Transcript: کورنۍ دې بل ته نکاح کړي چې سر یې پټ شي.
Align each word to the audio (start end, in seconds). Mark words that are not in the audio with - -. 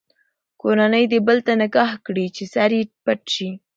کورنۍ 0.61 1.03
دې 1.11 1.19
بل 1.27 1.37
ته 1.45 1.53
نکاح 1.61 1.91
کړي 2.05 2.25
چې 2.35 2.43
سر 2.53 2.71
یې 2.77 2.81
پټ 3.05 3.19
شي. 3.35 3.49